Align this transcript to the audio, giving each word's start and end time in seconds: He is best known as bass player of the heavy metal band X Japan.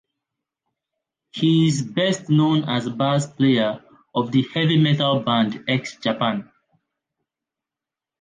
He 1.29 1.67
is 1.67 1.83
best 1.83 2.27
known 2.27 2.67
as 2.67 2.89
bass 2.89 3.27
player 3.27 3.83
of 4.15 4.31
the 4.31 4.41
heavy 4.51 4.79
metal 4.79 5.19
band 5.19 5.63
X 5.67 5.97
Japan. 5.97 6.51